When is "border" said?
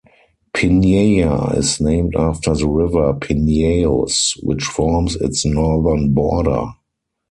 6.11-6.69